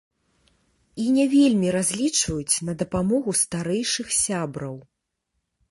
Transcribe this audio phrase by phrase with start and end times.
[1.03, 4.75] І не вельмі разлічваюць на дапамогу старэйшых сябраў.